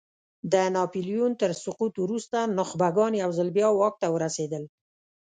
د 0.51 0.53
ناپیلیون 0.75 1.31
تر 1.41 1.51
سقوط 1.63 1.93
وروسته 1.99 2.37
نخبګان 2.57 3.13
یو 3.23 3.29
ځل 3.37 3.49
بیا 3.57 3.69
واک 3.73 3.95
ته 4.01 4.07
ورسېدل. 4.11 4.63